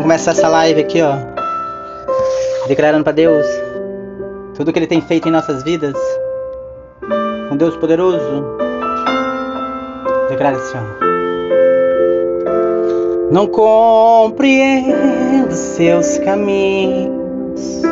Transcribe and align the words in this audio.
Vamos 0.00 0.14
começar 0.14 0.30
essa 0.30 0.48
live 0.48 0.80
aqui, 0.80 1.02
ó. 1.02 1.12
Declarando 2.66 3.04
para 3.04 3.12
Deus 3.12 3.46
tudo 4.56 4.72
que 4.72 4.78
Ele 4.78 4.86
tem 4.86 5.02
feito 5.02 5.28
em 5.28 5.30
nossas 5.30 5.62
vidas. 5.62 5.94
Um 7.52 7.56
Deus 7.58 7.76
poderoso. 7.76 8.56
Declara 10.30 10.56
assim. 10.56 10.78
Não 13.30 13.46
compreendo 13.46 15.52
seus 15.52 16.16
caminhos, 16.16 17.82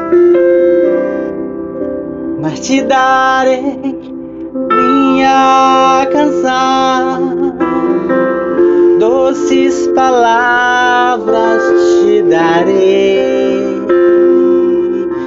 mas 2.41 2.59
te 2.61 2.81
darei 2.81 3.61
minha 4.73 6.09
canção, 6.11 7.38
doces 9.29 9.87
palavras 9.95 11.63
te 12.01 12.23
darei, 12.23 13.83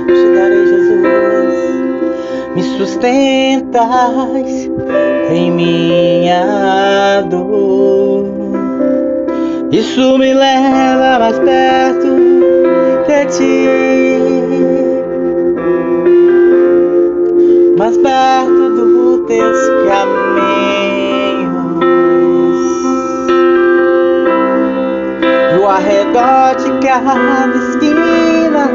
te 0.08 0.34
darei, 0.34 0.66
Jesus, 0.66 1.06
me 2.56 2.64
sustentas 2.78 4.70
em 5.30 5.52
minha 5.52 7.22
dor. 7.30 8.26
Isso 9.72 10.18
me 10.18 10.34
leva 10.34 11.20
mais 11.20 11.38
perto 11.38 12.16
de 13.08 13.26
ti, 13.28 13.68
mais 17.78 17.98
perto 17.98 18.70
dos 18.76 19.28
teus 19.28 19.60
caminhos. 19.88 20.71
De 26.12 26.18
cada 26.86 27.48
esquina, 27.56 28.70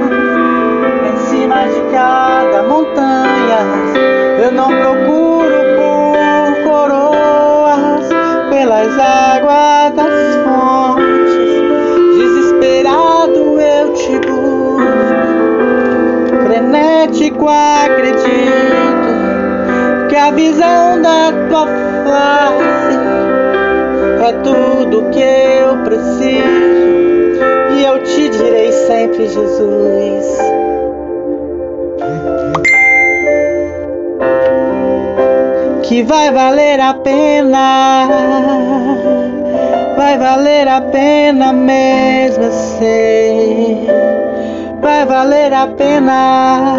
em 1.05 1.16
cima 1.28 1.69
de 1.69 1.80
cada 1.92 2.62
montanha, 2.62 3.58
eu 4.42 4.52
não 4.52 4.69
procuro 4.69 5.58
por 5.77 6.16
coroas 6.64 8.08
pelas 8.48 8.98
águas 8.98 9.92
das 9.94 10.36
fontes. 10.46 11.34
Desesperado 12.16 13.61
eu 13.61 13.92
te 13.92 14.18
busco, 14.27 14.86
frenético 16.46 17.48
acredito 17.48 19.11
que 20.08 20.16
a 20.16 20.30
visão 20.30 21.02
da 21.02 21.33
tua 21.50 21.66
face 22.06 22.96
é 24.27 24.33
tudo 24.42 25.11
que 25.11 25.20
eu 25.20 25.77
preciso 25.84 26.86
e 27.77 27.84
eu 27.84 28.02
te 28.02 28.28
direi 28.30 28.72
sempre, 28.72 29.28
Jesus. 29.28 30.38
Que 35.83 36.02
vai 36.02 36.33
valer 36.33 36.80
a 36.80 36.94
pena, 36.94 38.08
vai 39.96 40.18
valer 40.18 40.66
a 40.66 40.80
pena 40.80 41.52
mesmo, 41.52 42.44
eu 42.44 42.52
sei. 42.52 43.86
Vai 44.80 45.05
valer 45.05 45.52
a 45.52 45.66
pena. 45.68 46.77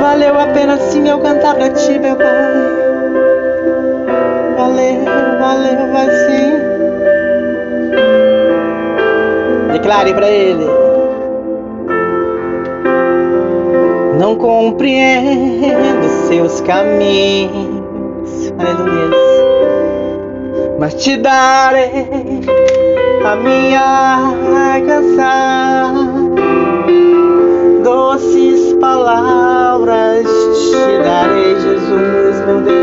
Valeu 0.00 0.38
a 0.38 0.46
pena 0.48 0.76
sim 0.78 1.08
eu 1.08 1.18
cantar 1.20 1.54
pra 1.54 1.70
ti, 1.70 1.98
meu 1.98 2.16
pai. 2.16 2.26
Valeu, 4.56 5.04
valeu, 5.40 5.92
vai 5.92 6.10
sim. 6.10 6.65
Declare 9.86 10.14
pra 10.14 10.28
ele. 10.28 10.66
Não 14.18 14.34
compreendo 14.34 16.08
seus 16.26 16.60
caminhos, 16.62 18.52
aleluia. 18.58 19.10
Mas 20.80 20.94
te 20.94 21.16
darei 21.16 22.40
a 23.24 23.36
minha 23.36 24.32
canção 24.88 26.34
doces 27.84 28.72
palavras 28.80 30.26
te 30.26 30.98
darei, 31.04 31.54
Jesus, 31.60 32.44
meu 32.44 32.60
Deus. 32.62 32.76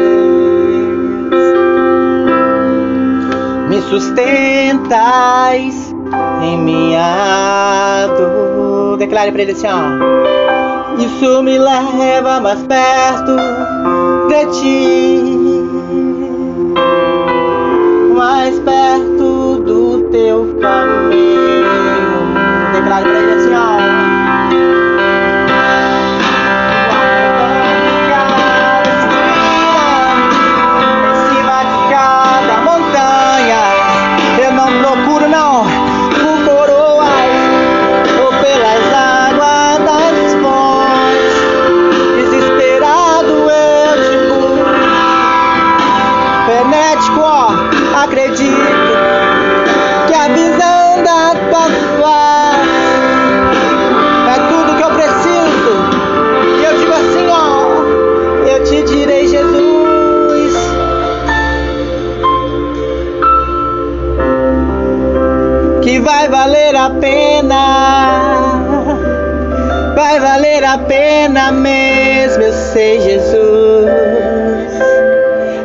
Me 3.67 3.81
sustentais 3.81 5.92
em 6.41 6.57
minha 6.57 8.07
dor. 8.07 8.97
Declare 8.97 9.31
para 9.31 9.41
ele 9.41 9.51
assim, 9.51 9.67
ó. 9.67 10.97
Isso 10.97 11.43
me 11.43 11.57
leva 11.57 12.39
mais 12.39 12.61
perto 12.63 13.35
de 14.27 14.45
ti, 14.59 15.42
a 70.73 70.77
pena 70.79 71.51
mesmo, 71.51 72.41
eu 72.41 72.51
sei, 72.51 72.99
Jesus. 72.99 73.91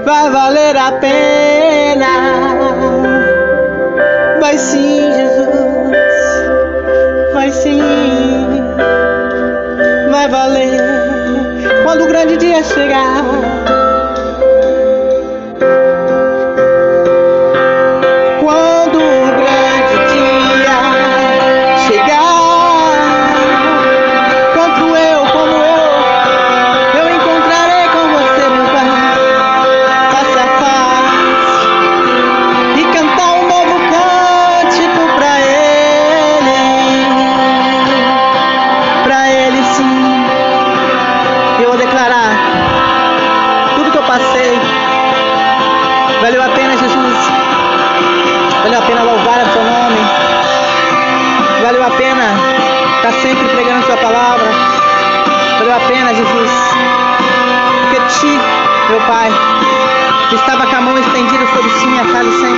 Vai 0.05 0.31
valer 0.31 0.77
a 0.77 0.93
pena, 0.93 2.07
vai 4.39 4.59
sim, 4.59 5.11
Jesus, 5.15 5.97
vai 7.33 7.51
sim, 7.51 7.81
vai 10.11 10.29
valer 10.29 10.79
quando 11.85 12.05
o 12.05 12.07
grande 12.07 12.37
dia 12.37 12.63
chegar. 12.63 13.38
Meu 58.89 59.01
Pai, 59.03 59.31
estava 60.33 60.67
com 60.67 60.77
a 60.77 60.81
mão 60.81 60.99
estendida 60.99 61.47
sobre 61.55 61.71
si, 61.71 61.87
minha 61.87 62.05
casa 62.07 62.31
sempre. 62.41 62.58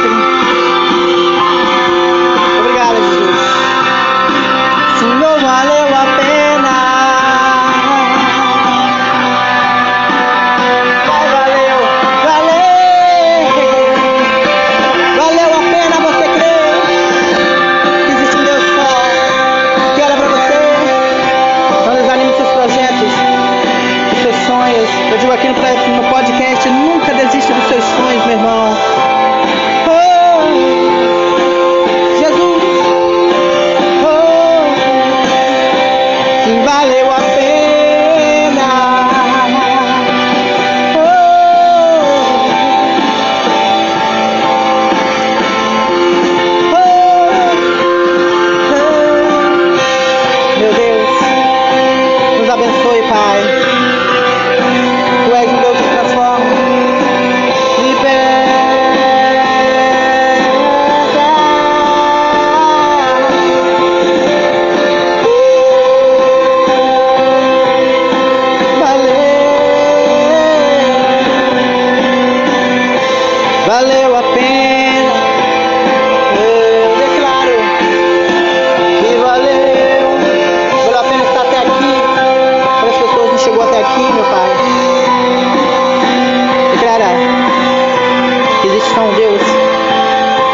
cristão, 88.81 89.11
é 89.11 89.15
Deus, 89.15 89.43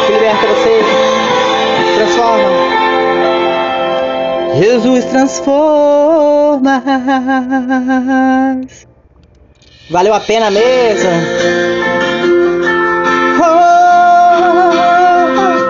que 0.07 0.13
liberta 0.13 0.47
você, 0.47 0.81
transforma. 1.97 2.45
Jesus 4.55 5.05
transforma. 5.07 6.83
Valeu 9.91 10.15
a 10.15 10.21
pena 10.21 10.51
mesmo. 10.51 11.11
Oh, 13.39 13.45
oh, 13.45 14.71
oh, 15.39 15.63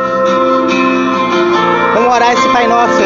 Vamos 1.94 2.14
orar 2.14 2.32
esse 2.32 2.49
Pai 2.49 2.67
Nosso. 2.67 3.02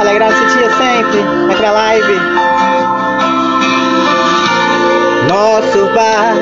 Alegrar 0.00 0.32
esse 0.32 0.44
dia 0.56 0.70
sempre. 0.70 1.22
Naquela 1.46 1.72
live 1.72 2.51
nosso 5.32 5.88
Pai, 5.94 6.36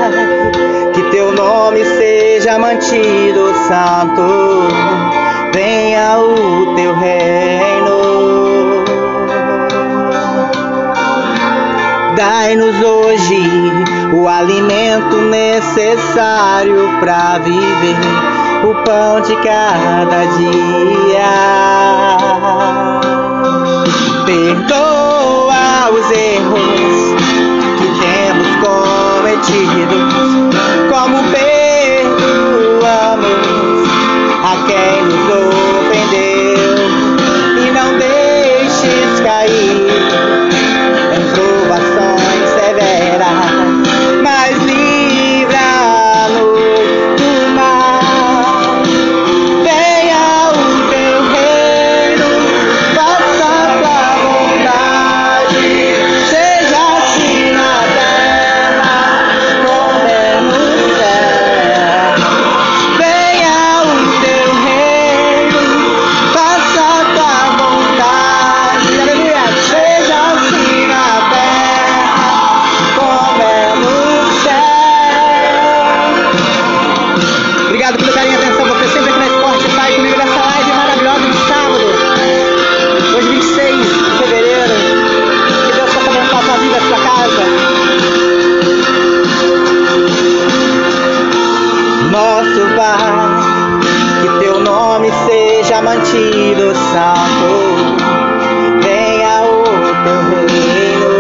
que 0.93 1.03
teu 1.11 1.31
nome 1.33 1.85
seja 1.85 2.59
mantido 2.59 3.55
santo, 3.69 4.67
venha 5.55 6.19
o 6.19 6.75
teu 6.75 6.93
reino. 6.97 8.01
Dai-nos 12.17 12.83
hoje 12.83 13.41
o 14.13 14.27
alimento 14.27 15.17
necessário 15.19 16.99
para 16.99 17.39
viver, 17.39 17.97
o 18.65 18.75
pão 18.83 19.21
de 19.21 19.37
cada 19.37 20.25
dia. 20.37 21.31
Perdoa 24.27 25.91
os 25.93 26.11
erros 26.11 27.60
prometido. 29.41 29.97
Como 30.91 31.23
perdoamos 31.33 32.21
a 34.45 34.57
quem 34.67 35.05
nos 35.05 35.29
ofendeu. 35.89 36.87
E 37.59 37.71
não 37.71 37.99
deixes 37.99 39.21
cair. 39.21 39.80
Do 96.11 96.75
saco, 96.93 97.55
venha 98.83 99.43
o 99.43 99.63
teu 100.03 100.21
reino. 100.29 101.11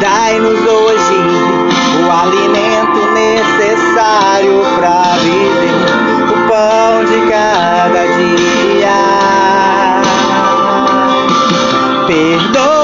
Dai-nos 0.00 0.58
hoje 0.58 1.20
o 2.04 2.10
alimento 2.10 3.00
necessário 3.14 4.56
para 4.76 4.98
viver, 5.22 5.84
o 6.30 6.36
pão 6.48 7.04
de 7.04 7.18
cada 7.30 8.02
dia. 8.16 8.98
Perdoa. 12.08 12.75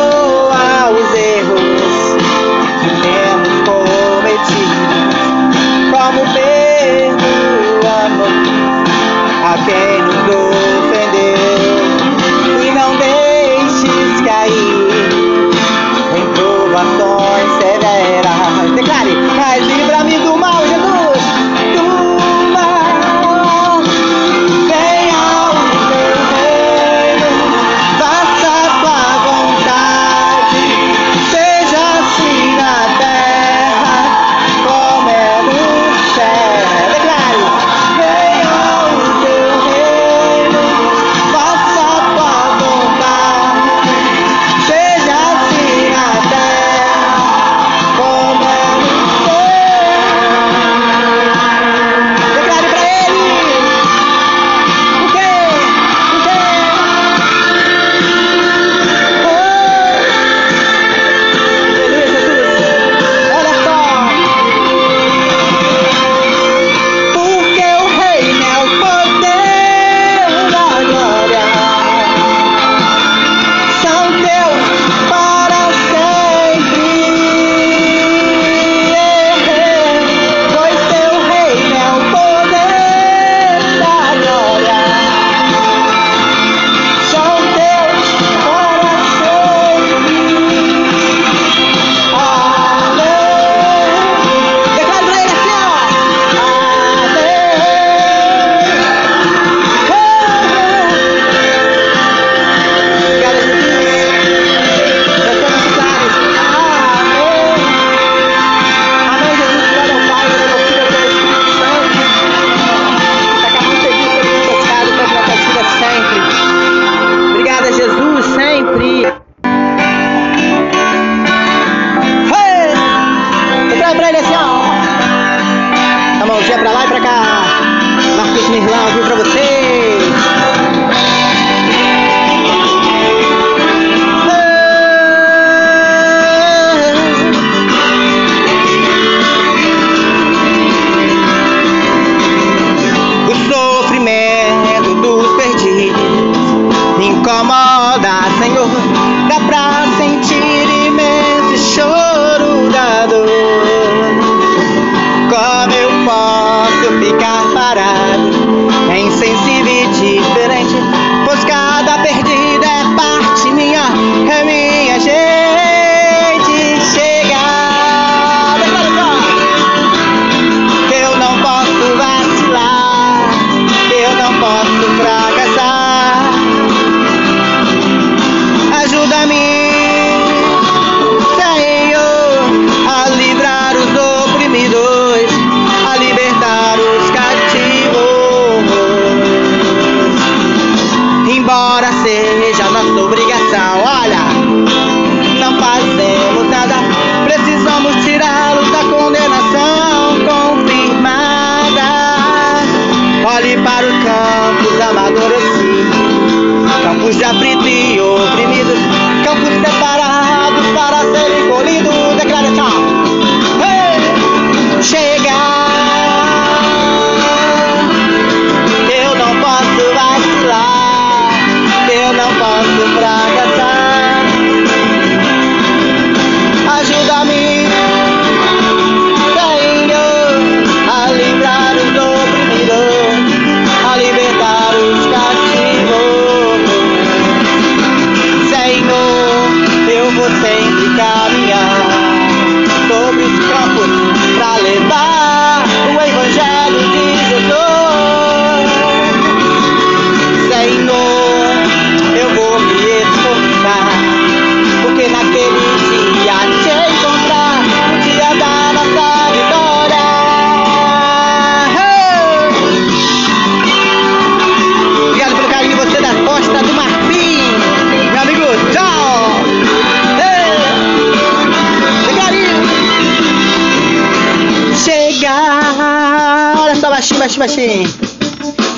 Baixinho. 277.43 277.89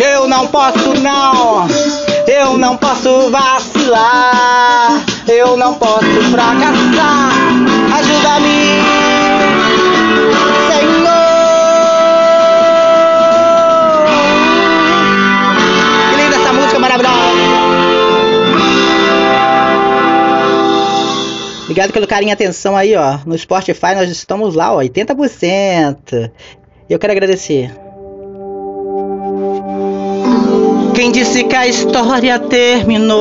Eu 0.00 0.26
não 0.26 0.46
posso 0.46 0.94
não, 1.02 1.68
eu 2.26 2.56
não 2.56 2.78
posso 2.78 3.30
vacilar, 3.30 5.04
eu 5.28 5.54
não 5.54 5.74
posso 5.74 6.22
fracassar. 6.30 7.30
Ajuda-me, 7.94 8.80
Senhor. 10.70 11.04
Que 16.10 16.16
linda 16.16 16.36
essa 16.36 16.52
música 16.54 16.78
maravilhosa. 16.78 17.14
Obrigado 21.64 21.92
pelo 21.92 22.06
carinho 22.06 22.30
e 22.30 22.32
atenção 22.32 22.74
aí, 22.74 22.96
ó. 22.96 23.18
No 23.26 23.36
Spotify 23.36 23.94
nós 23.94 24.08
estamos 24.08 24.54
lá, 24.54 24.72
ó, 24.72 24.78
80%. 24.78 26.30
Eu 26.88 26.98
quero 26.98 27.12
agradecer. 27.12 27.83
Quem 30.94 31.10
disse 31.10 31.42
que 31.44 31.56
a 31.56 31.66
história 31.66 32.38
terminou? 32.38 33.20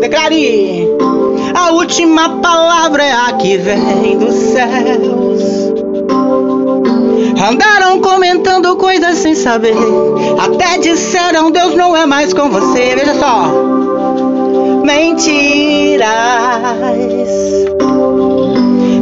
Declare! 0.00 0.86
A 1.54 1.70
última 1.72 2.28
palavra 2.40 3.02
é 3.02 3.12
a 3.12 3.32
que 3.32 3.56
vem 3.56 4.18
dos 4.18 4.34
céus. 4.34 5.72
Andaram 7.50 8.00
comentando 8.00 8.76
coisas 8.76 9.16
sem 9.16 9.34
saber. 9.34 9.74
Até 10.38 10.76
disseram 10.78 11.50
Deus 11.50 11.74
não 11.74 11.96
é 11.96 12.04
mais 12.04 12.34
com 12.34 12.50
você. 12.50 12.94
Veja 12.94 13.14
só. 13.14 13.50
Mentiras. 14.84 16.12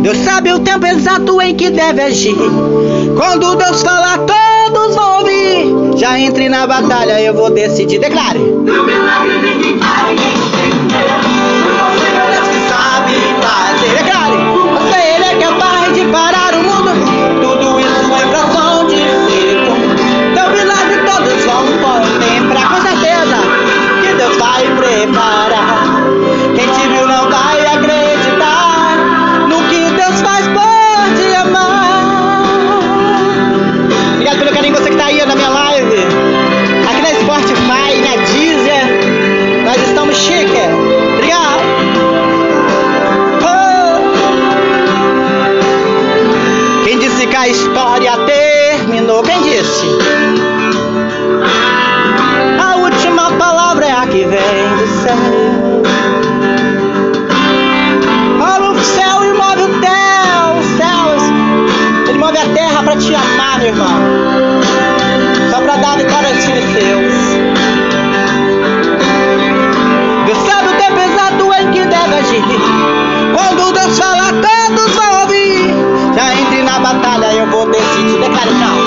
Deus 0.03 0.19
sabe 0.19 0.53
o 0.53 0.61
tempo 0.61 0.87
exato 0.87 1.41
em 1.43 1.57
que 1.57 1.69
deve 1.69 2.01
agir. 2.03 2.37
Quando 3.17 3.57
Deus 3.57 3.83
falar. 3.83 4.21
Já 4.27 4.50
entre 6.41 6.49
na 6.49 6.67
batalha, 6.67 7.21
eu 7.21 7.35
vou 7.35 7.51
decidir. 7.51 7.99
Declare. 7.99 8.41
A 47.41 47.49
história 47.49 48.13
terminou? 48.27 49.23
Quem 49.23 49.43
disse? 49.43 49.87
A 52.63 52.77
última 52.77 53.31
palavra 53.33 53.87
é 53.87 53.93
a 53.93 54.07
que 54.07 54.27
vem 54.27 54.77
do 54.77 54.87
céu. 55.03 55.17
Olha 58.43 58.71
o 58.71 58.79
céu 58.81 59.25
e 59.25 59.33
move 59.33 59.63
o 59.63 59.81
céu, 59.81 60.59
os 60.59 60.67
céus. 60.77 61.23
Ele 62.11 62.19
move 62.19 62.37
a 62.37 62.47
terra 62.53 62.83
para 62.83 62.97
te 62.97 63.15
amar, 63.15 63.59
meu 63.59 63.69
irmão. 63.69 63.89
Só 65.51 65.61
para 65.63 65.77
dar 65.77 65.97
vitória 65.97 66.29
aos 66.29 66.45
filhos 66.45 66.65
seus. 66.75 67.31
Sabe 70.47 70.69
o 70.69 70.73
tempo 70.73 70.99
exato 71.01 71.55
em 71.55 71.71
que 71.71 71.81
deve 71.87 72.15
agir. 72.15 72.45
Quando 73.35 73.73
Deus 73.73 73.99
fala, 73.99 74.20
decidir. 77.71 78.21
Declare 78.21 78.51
não. 78.53 78.80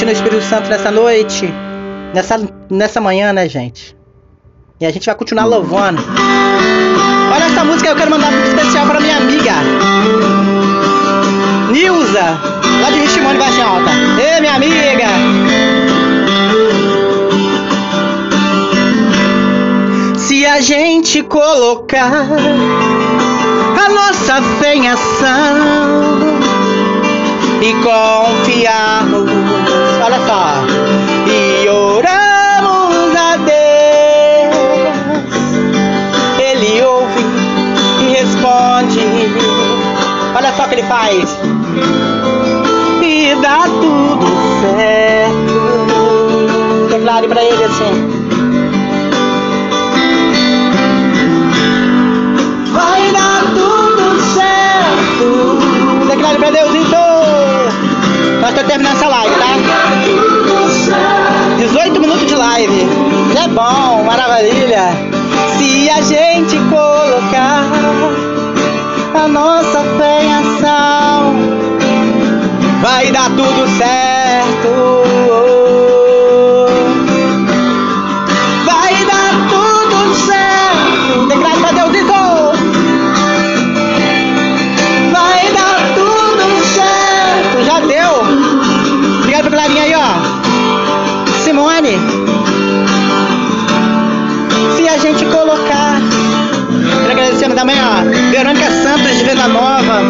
Eu 0.00 0.06
já 0.06 0.06
tô 0.06 0.06
sentindo 0.06 0.08
o 0.08 0.12
Espírito 0.12 0.42
Santo 0.42 0.68
nessa 0.70 0.90
noite, 0.90 1.52
nessa, 2.14 2.40
nessa 2.70 3.00
manhã, 3.00 3.32
né, 3.32 3.48
gente? 3.48 3.94
E 4.80 4.86
a 4.86 4.90
gente 4.90 5.04
vai 5.04 5.14
continuar 5.14 5.44
louvando. 5.44 6.02
Olha 7.32 7.44
essa 7.44 7.64
música, 7.64 7.90
eu 7.90 7.96
quero 7.96 8.10
mandar 8.10 8.32
um 8.32 8.44
especial 8.44 8.86
para 8.86 8.98
minha 9.00 9.18
amiga. 9.18 9.52
Nilza, 11.70 12.40
lá 12.80 12.90
de 12.90 12.98
Richimone, 13.00 13.38
Vargem 13.38 13.62
Alta. 13.62 13.90
Ei, 14.18 14.40
minha 14.40 14.54
amiga. 14.54 15.06
Se 20.16 20.46
a 20.46 20.60
gente 20.62 21.22
colocar 21.24 22.26
a 23.76 23.88
nossa 23.90 24.40
fé 24.60 24.76
em 24.76 24.88
ação 24.88 26.40
e 27.60 27.74
confiarmos, 27.74 29.30
olha 30.10 30.26
só. 30.26 30.42
E 31.26 31.68
oramos 31.68 33.14
a 33.16 33.36
Deus. 33.36 34.96
Ele 36.38 36.82
ouve 36.82 37.24
e 38.00 38.04
responde. 38.12 39.06
Olha 40.34 40.52
só 40.56 40.64
o 40.64 40.68
que 40.68 40.74
ele 40.74 40.82
faz. 40.82 41.38
E 43.02 43.36
dá 43.40 43.62
tudo 43.62 44.26
certo. 44.60 45.60
Declare 46.90 47.28
para 47.28 47.44
ele 47.44 47.64
assim. 47.64 48.20
Vai 52.72 53.12
dar 53.12 53.42
tudo 53.54 54.20
certo. 54.34 55.58
Declare 56.08 56.38
para 56.38 56.50
Deus 56.50 56.74
então. 56.74 57.10
Nós 58.40 58.48
estamos 58.50 58.68
terminando 58.70 58.96
essa 58.96 59.08
live, 59.08 59.34
tá? 59.34 59.49
18 61.58 62.00
minutos 62.00 62.26
de 62.26 62.34
live. 62.34 62.86
É 63.42 63.48
bom, 63.48 64.02
maravilha. 64.04 64.92
Se 65.58 65.90
a 65.90 66.00
gente 66.00 66.56
colocar 66.68 67.64
a 69.14 69.28
nossa 69.28 69.80
fé 69.98 70.24
em 70.24 70.34
ação, 70.34 71.34
vai 72.80 73.10
dar 73.10 73.28
tudo 73.30 73.68
certo. 73.78 75.59
Verônica 98.30 98.70
Santos 98.70 99.18
de 99.18 99.24
Venda 99.24 99.46
Nova. 99.46 100.00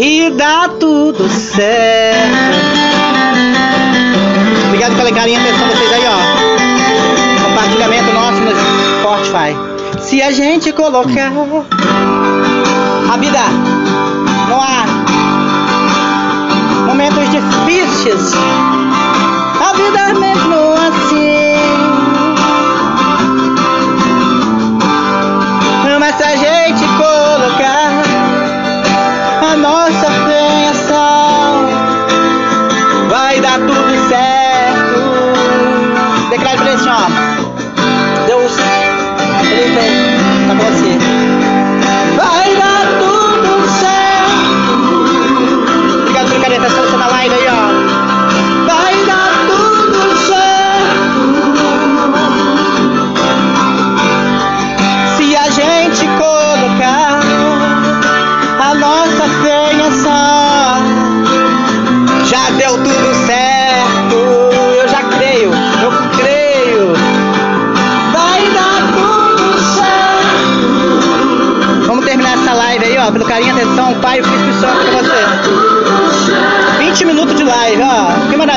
E 0.00 0.30
dá 0.30 0.68
tudo 0.78 1.28
certo. 1.28 2.20
Obrigado 4.68 4.94
pela 4.94 5.10
carinha 5.10 5.40
atenção 5.40 5.66
de 5.66 5.74
vocês 5.74 5.92
aí, 5.92 6.04
ó. 6.06 7.48
Compartilhamento 7.48 8.12
nosso 8.12 8.40
no 8.42 8.52
Spotify. 9.00 9.56
Se 10.00 10.22
a 10.22 10.30
gente 10.30 10.72
colocar 10.72 11.32
a 13.12 13.16
vida 13.16 13.40
no 14.48 14.60
ar, 14.60 14.86
momentos 16.86 17.28
difíceis, 17.28 18.32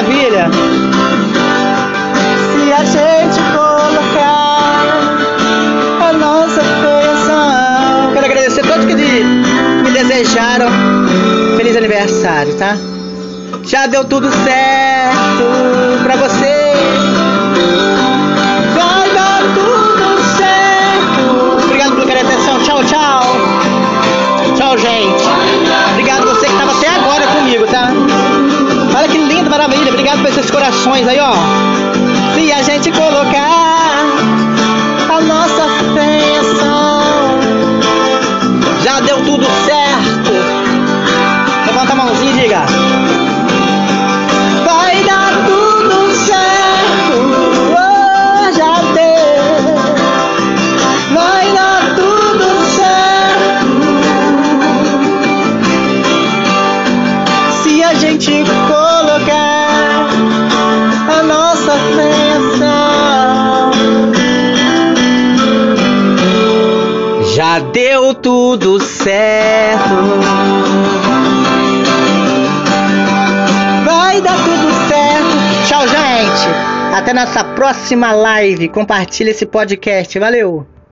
maravilha. 0.04 0.50
Se 2.52 2.74
a 2.74 2.84
gente 2.84 3.40
colocar 3.54 4.84
a 6.02 6.14
nossa 6.14 6.62
pensão. 6.62 8.14
Quero 8.14 8.26
agradecer 8.26 8.62
a 8.62 8.68
todos 8.68 8.86
que 8.86 8.96
me 8.96 9.92
desejaram 9.92 10.68
feliz 11.58 11.78
aniversário, 11.78 12.54
tá? 12.56 12.78
Já 13.64 13.88
deu 13.88 14.04
tudo 14.04 14.30
certo 14.30 16.04
pra 16.04 16.16
você. 16.18 16.74
Vai 18.76 19.10
dar 19.14 19.42
tudo 19.56 20.22
certo. 20.38 21.66
Obrigado 21.66 21.98
e 21.98 22.12
atenção. 22.20 22.60
Tchau, 22.64 22.84
tchau. 22.84 23.22
Tchau, 24.58 24.78
gente. 24.78 25.13
Maravilha. 29.54 29.92
Obrigado 29.92 30.20
por 30.20 30.30
esses 30.30 30.50
corações 30.50 31.08
aí, 31.08 31.20
ó. 31.20 31.34
Se 32.34 32.52
a 32.52 32.64
gente 32.64 32.92
colocar 32.92 34.00
a 35.10 35.22
nossa 35.22 35.68
bênção, 35.94 37.04
já 38.84 39.00
deu 39.02 39.24
tudo 39.24 39.46
certo. 39.66 40.32
Levanta 41.68 41.92
a 41.92 41.96
mãozinha 41.96 42.32
e 42.32 42.42
diga. 42.42 42.73
Tudo 68.58 68.80
certo. 68.80 69.80
Vai 73.84 74.22
dar 74.22 74.36
tudo 74.36 74.72
certo. 74.88 75.68
Tchau, 75.68 75.88
gente. 75.88 76.96
Até 76.96 77.14
nossa 77.14 77.44
próxima 77.44 78.12
live. 78.12 78.70
Compartilhe 78.70 79.32
esse 79.32 79.48
podcast. 79.48 80.20
Valeu. 80.20 80.68